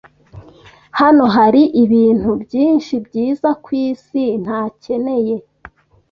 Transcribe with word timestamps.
Hano 0.99 1.23
hari 1.37 1.61
ibintu 1.83 2.29
byinshi 2.43 2.93
byiza 3.05 3.49
kwisi 3.63 4.21
ntakeneye. 4.43 5.35